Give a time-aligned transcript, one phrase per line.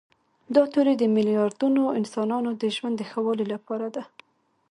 [0.55, 4.03] دا تیوري د میلیاردونو انسانانو د ژوند د ښه والي لپاره ده.